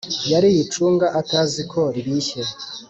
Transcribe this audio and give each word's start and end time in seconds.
yariye 0.31 0.59
icunga 0.65 1.07
ataziko 1.19 1.79
ribishye. 1.95 2.41